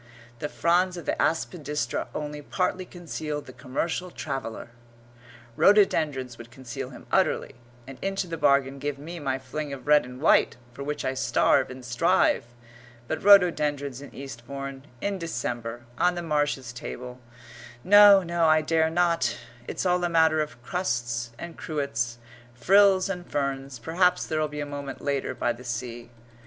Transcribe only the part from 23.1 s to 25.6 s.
ferns. Perhaps there'll be a moment later by